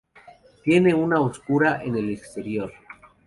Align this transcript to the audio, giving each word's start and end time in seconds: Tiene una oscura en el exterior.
Tiene 0.63 0.95
una 0.95 1.21
oscura 1.21 1.83
en 1.83 1.95
el 1.95 2.09
exterior. 2.09 2.73